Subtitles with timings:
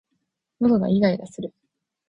[0.59, 1.53] 喉がいがいがする